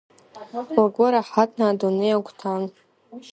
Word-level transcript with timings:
Лгәы 0.83 1.07
раҳаҭны, 1.13 1.65
адунеи 1.67 2.13
агәҭан… 2.17 2.63